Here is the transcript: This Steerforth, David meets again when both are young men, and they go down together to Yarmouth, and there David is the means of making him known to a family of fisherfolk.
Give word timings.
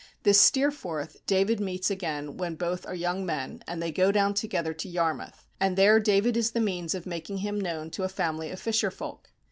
This 0.23 0.41
Steerforth, 0.41 1.17
David 1.27 1.59
meets 1.59 1.91
again 1.91 2.35
when 2.35 2.55
both 2.55 2.87
are 2.87 2.95
young 2.95 3.23
men, 3.23 3.61
and 3.67 3.79
they 3.83 3.91
go 3.91 4.11
down 4.11 4.33
together 4.33 4.73
to 4.73 4.89
Yarmouth, 4.89 5.45
and 5.59 5.77
there 5.77 5.99
David 5.99 6.35
is 6.35 6.49
the 6.53 6.59
means 6.59 6.95
of 6.95 7.05
making 7.05 7.37
him 7.45 7.61
known 7.61 7.91
to 7.91 8.03
a 8.03 8.09
family 8.09 8.49
of 8.49 8.59
fisherfolk. 8.59 9.27